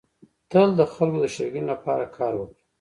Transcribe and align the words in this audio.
تل 0.51 0.69
د 0.79 0.81
خلکو 0.93 1.17
د 1.23 1.25
ښيګڼي 1.33 1.63
لپاره 1.71 2.03
کار 2.17 2.33
وکړه. 2.37 2.59